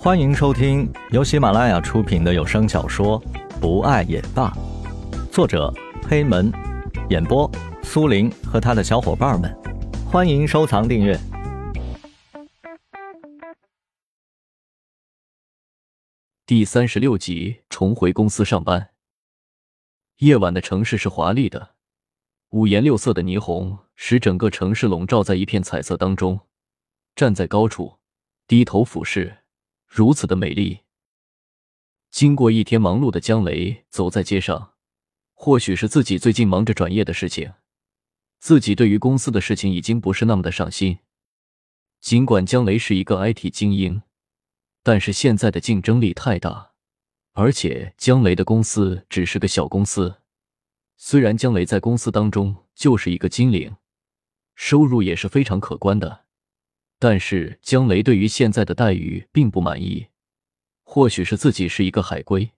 [0.00, 3.20] 欢迎收听由喜马拉雅出品的有声小说
[3.60, 4.48] 《不爱也罢》，
[5.32, 5.74] 作者
[6.08, 6.52] 黑门，
[7.10, 7.50] 演播
[7.82, 9.52] 苏林和他的小伙伴们。
[10.06, 11.18] 欢迎收藏订阅。
[16.46, 18.90] 第三十六集，重回公司上班。
[20.18, 21.70] 夜晚的城市是华丽的，
[22.50, 26.38] 五颜六色的霓虹使整个城市笼罩在一片彩色当中。
[27.16, 27.98] 站在高处，
[28.46, 29.38] 低头俯视。
[29.88, 30.80] 如此的美丽。
[32.10, 34.74] 经过一天忙碌的江雷走在街上，
[35.34, 37.52] 或许是自己最近忙着转业的事情，
[38.38, 40.98] 自己对于公司的事情已经不是那么的上心。
[42.00, 44.02] 尽管江雷是一个 IT 精英，
[44.82, 46.72] 但是现在的竞争力太大，
[47.32, 50.22] 而且江雷的公司只是个小公司。
[50.96, 53.76] 虽然江雷在公司当中就是一个金领，
[54.54, 56.26] 收入也是非常可观的。
[56.98, 60.08] 但是江雷对于现在的待遇并不满意，
[60.82, 62.50] 或许是自己是一个海归，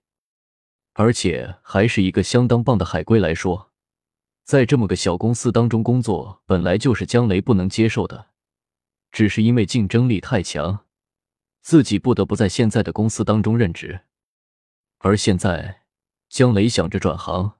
[0.93, 3.71] 而且还是一个相当棒的海归来说，
[4.43, 8.29] 在这么个小公司当中工作本来就是江雷不能接受的，
[9.11, 10.85] 只是因为竞争力太强，
[11.61, 14.01] 自己不得不在现在的公司当中任职。
[14.97, 15.83] 而现在
[16.29, 17.59] 江雷想着转行，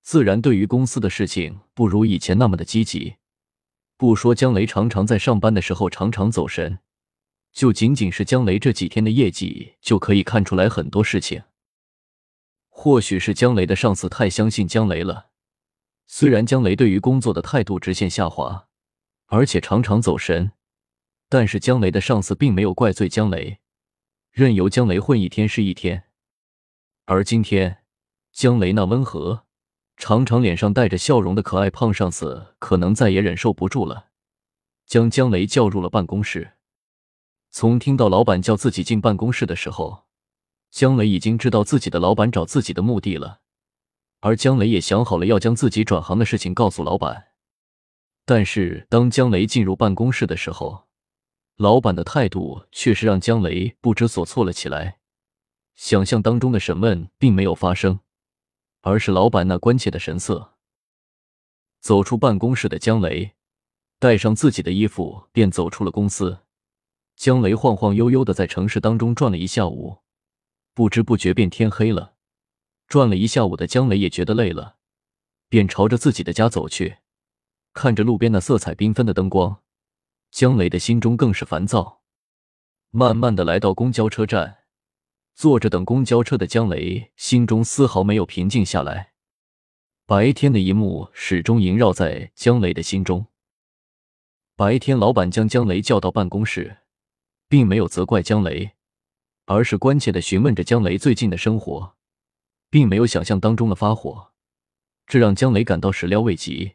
[0.00, 3.16] 自然对于公司的事情不如以前那么的积极。
[3.98, 6.78] 不说江雷常常在上班的时候常常走神，
[7.52, 11.42] 就仅仅是江雷这几天的业绩就可以看出来很多事情。
[12.68, 15.30] 或许是江雷的上司太相信江雷了，
[16.06, 18.68] 虽然江雷对于工作的态度直线下滑，
[19.26, 20.52] 而且常常走神，
[21.28, 23.58] 但是江雷的上司并没有怪罪江雷，
[24.30, 26.04] 任由江雷混一天是一天。
[27.06, 27.78] 而今天，
[28.30, 29.47] 江雷那温和。
[29.98, 34.06] 常常脸上带着笑容的可爱胖上司，可能再也忍受不住了，
[34.86, 36.52] 将江雷叫入了办公室。
[37.50, 40.04] 从听到老板叫自己进办公室的时候，
[40.70, 43.40] 江雷已经知道自己的老板找自己的目的了，
[44.20, 47.24] 而江雷也想好了要将自己转行的事情告诉老板。
[48.24, 50.86] 但是当江雷进入办公室的时候，
[51.56, 54.98] 老板的态度却是让江雷不知所措了起来。
[55.74, 57.98] 想象当中的审问并没有发生。
[58.80, 60.54] 而是老板那关切的神色。
[61.80, 63.34] 走出办公室的江雷，
[63.98, 66.38] 带上自己的衣服，便走出了公司。
[67.16, 69.98] 江雷晃晃悠悠的在城市当中转了一下午，
[70.74, 72.14] 不知不觉便天黑了。
[72.86, 74.76] 转了一下午的江雷也觉得累了，
[75.48, 76.98] 便朝着自己的家走去。
[77.74, 79.62] 看着路边那色彩缤纷的灯光，
[80.30, 82.02] 江雷的心中更是烦躁。
[82.90, 84.57] 慢慢的来到公交车站。
[85.38, 89.12] 坐着等公交车的江雷心中丝毫没有平静下来，
[90.04, 93.26] 白天的一幕始终萦绕在江雷的心中。
[94.56, 96.78] 白天，老板将江雷叫到办公室，
[97.48, 98.72] 并没有责怪江雷，
[99.44, 101.94] 而是关切的询问着江雷最近的生活，
[102.68, 104.32] 并没有想象当中的发火，
[105.06, 106.72] 这让江雷感到始料未及。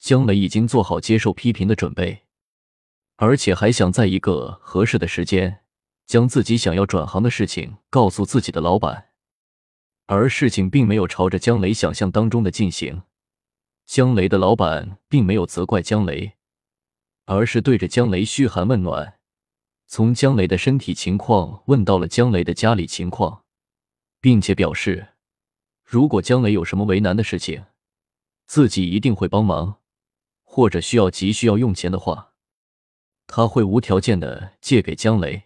[0.00, 2.24] 江雷已经做好接受批评的准备，
[3.14, 5.60] 而且还想在一个合适的时间。
[6.06, 9.10] 将自己想要转行的事情告诉自己的老板，
[10.06, 13.02] 而事情并没有朝着江雷想象当中的进行。
[13.86, 16.34] 江雷的老板并没有责怪江雷，
[17.26, 19.18] 而是对着江雷嘘寒问暖，
[19.86, 23.44] 从江雷的身体情况问到了江雷的家里情况，
[24.20, 25.08] 并且表示，
[25.84, 27.66] 如果江雷有什么为难的事情，
[28.46, 29.80] 自己一定会帮忙，
[30.42, 32.32] 或者需要急需要用钱的话，
[33.26, 35.44] 他会无条件的借给江雷。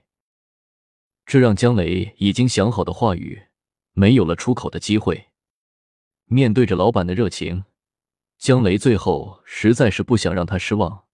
[1.28, 3.49] 这让江雷已经想好的话语
[3.93, 5.27] 没有了出口的机会。
[6.25, 7.66] 面对着老板的热情，
[8.39, 11.05] 江雷最后实在是不想让他失望，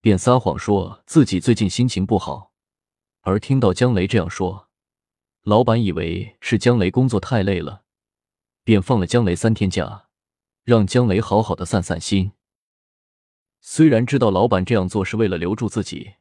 [0.00, 2.52] 便撒谎说自己最近心情不好。
[3.22, 4.68] 而听到江雷这样说，
[5.42, 7.82] 老板以为是江雷工作太累了，
[8.62, 10.06] 便放了江雷三天假，
[10.62, 12.30] 让江雷好好的散散心。
[13.60, 16.12] 虽然知道老板这样做是为了留住自己，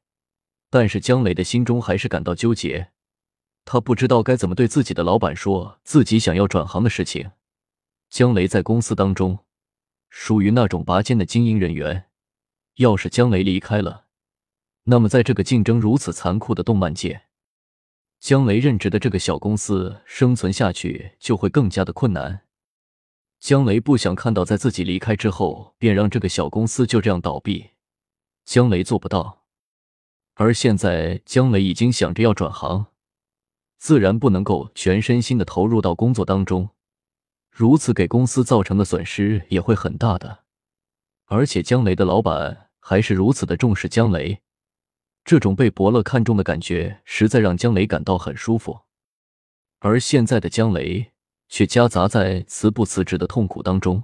[0.72, 2.94] 但是江雷的心中还是感到纠结。
[3.70, 7.32] 他不知道该怎么对自己的老板说自己想要转行的事情。
[8.10, 9.40] 江雷在公司当中
[10.10, 12.06] 属于那种拔尖的精英人员，
[12.76, 14.06] 要是江雷离开了，
[14.84, 17.24] 那么在这个竞争如此残酷的动漫界，
[18.22, 22.44] 江雷任职的这个小公司生存下去就会更加的困难。
[23.42, 27.72] 江雷不想看到在自己离开之后便让这个小公司就这样倒闭，
[28.46, 29.44] 江雷做不到。
[30.36, 32.86] 而现在江雷已经想着要转行。
[33.78, 36.70] 自然不能够全身心的投入到工作当中
[37.50, 40.44] 如此给公司造成的损失也会很大的。
[41.26, 44.42] 而且姜雷的老板还是如此的重视姜雷
[45.24, 48.82] 这种被伯乐看中的感觉实在让姜雷感到很舒服。
[49.80, 51.12] 而现在的姜雷
[51.50, 54.04] 却夹杂在辞不辞职的痛苦当中。